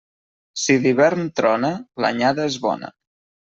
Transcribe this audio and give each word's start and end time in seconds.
Si 0.61 0.77
d'hivern 0.85 1.29
trona, 1.41 1.71
l'anyada 2.07 2.51
és 2.55 2.61
bona. 2.69 2.95